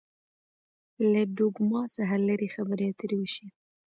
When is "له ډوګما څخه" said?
1.11-2.15